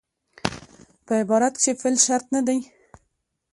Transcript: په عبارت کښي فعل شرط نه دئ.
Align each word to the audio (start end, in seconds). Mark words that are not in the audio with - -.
په 1.05 1.13
عبارت 1.21 1.53
کښي 1.57 1.71
فعل 1.79 1.95
شرط 2.05 2.27
نه 2.35 2.41
دئ. 2.47 2.59